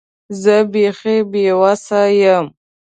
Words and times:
زه 0.41 0.55
بیخي 0.71 1.17
بې 1.31 1.45
وسه 1.61 1.99
یم. 2.21 2.45